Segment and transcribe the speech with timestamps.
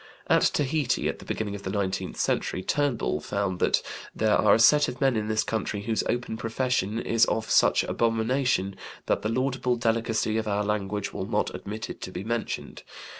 [0.25, 3.83] At Tahiti at the beginning of the nineteenth century, Turnbull found that
[4.15, 7.83] "there are a set of men in this country whose open profession is of such
[7.83, 12.81] abomination that the laudable delicacy of our language will not admit it to be mentioned.